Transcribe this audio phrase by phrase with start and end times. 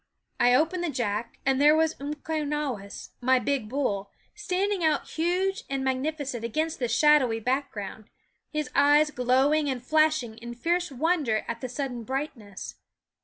[0.39, 5.83] I opened the jack, and there was Umquenawis, my big bull, standing out huge and
[5.83, 8.05] magnificent against the shadowy back ground,
[8.51, 12.77] his eyes glowing and flashing in fierce wonder at the sudden brightness.